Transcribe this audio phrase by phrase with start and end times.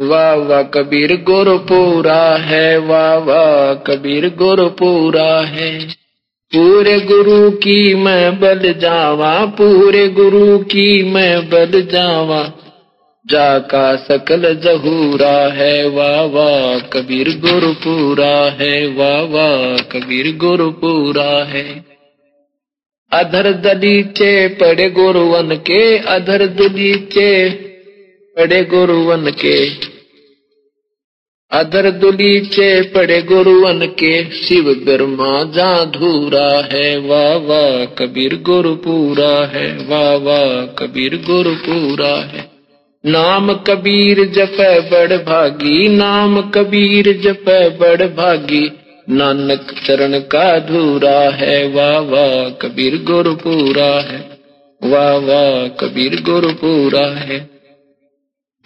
[0.00, 5.88] वाह वाह कबीर गुरु पूरा है वाह वाह कबीर गुरु पूरा है।
[6.52, 12.52] पूरे गुरु की मैं बल जावा, पूरे गुरु की मैं बल जावा।
[13.26, 21.44] जाका सकल जहूरा है वाह वाह कबीर गुरु पूरा है वाह वाह कबीर गुरु पूरा
[21.44, 21.84] है।
[23.12, 27.63] अधर दलीचे पड़े गुरुवन के, अधर दलीचे
[28.38, 29.68] पड़े गुरुवन के।
[31.52, 39.46] अधर दुलीचे पड़े गुरुवन के। शिव ब्रह्मा जा धूरा है, वाह वाह, कबीर गुरु पूरा
[39.46, 42.50] है, वाह वाह, कबीर गुरु पूरा है।
[43.06, 44.56] नाम कबीर जप
[44.92, 47.44] बड़ भागी, नाम कबीर जप
[47.80, 48.70] बड़ भागी।
[49.10, 54.38] नानक चरण का धूरा है, वाह वाह, कबीर गुरु पूरा है।
[54.84, 57.53] वाह वाह, कबीर गुरु पूरा है।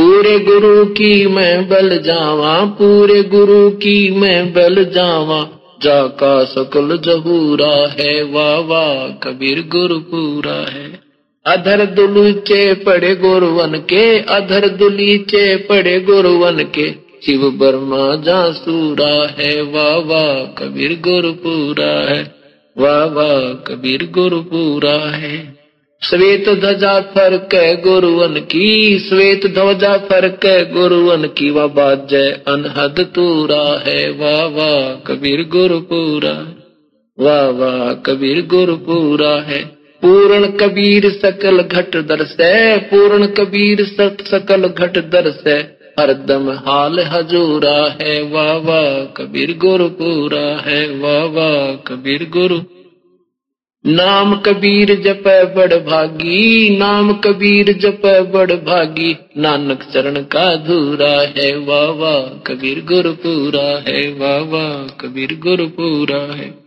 [0.00, 5.48] पूरे गुरु की मैं बल जावा, पूरे गुरु की मैं बल जावा।
[5.82, 11.00] जाका सकल जहूरा है वाह वाह कबीर गुरु पूरा है।
[11.46, 16.90] अधर दुलीचे पड़े गुरुवन के, अधर दुलीचे पड़े गुरुवन के।
[17.26, 22.34] शिव बर्मा जासूरा है वाह वाह कबीर गुरु पूरा है।
[22.78, 25.63] वाह वाह कबीर गुरु पूरा है।
[26.04, 27.54] श्वेत ध्वजा फरक
[27.86, 30.40] गुरुवन की, श्वेत ध्वजा फरक
[30.72, 36.34] गुरुवन की वह बाजय अनहद तूरा है, वाह वाह, कबीर गुरु पूरा
[37.18, 39.64] वाह वाह, कबीर गुरु पूरा है।
[40.02, 42.36] पूर्ण कबीर सकल घट दर्श
[42.90, 43.84] पूर्ण कबीर
[44.24, 45.42] सकल घट दर्श
[46.00, 52.58] हरदम हाल हजूरा है, वाह वाह, कबीर गुरु पूरा है, वाह वाह, कबीर गुरु
[53.86, 61.58] नाम कबीर जप बड़ भागी, नाम कबीर जप बड़ भागी। नानक चरण का धूरा है,
[61.58, 66.63] वाह वाह, कबीर गुरपुरा है, वाह वाह, कबीर गुरपुरा है।